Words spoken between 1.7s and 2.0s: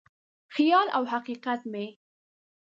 مې یې